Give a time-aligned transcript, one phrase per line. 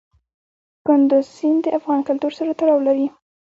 [0.85, 3.07] کندز سیند د افغان کلتور سره تړاو لري.